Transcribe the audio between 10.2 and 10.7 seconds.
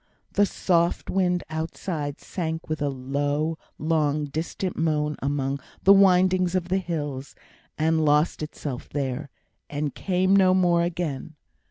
no